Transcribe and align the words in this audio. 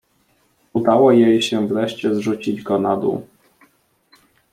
"Udało 0.73 1.11
się 1.13 1.19
jej 1.19 1.67
wreszcie 1.67 2.15
zrzucić 2.15 2.61
go 2.61 2.79
na 2.79 2.97
dół." 2.97 3.23